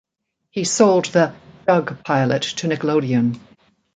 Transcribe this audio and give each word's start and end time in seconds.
He 0.49 0.63
sold 0.63 1.05
the 1.05 1.35
"Doug" 1.67 2.03
pilot 2.03 2.41
to 2.41 2.67
Nickelodeon. 2.67 3.39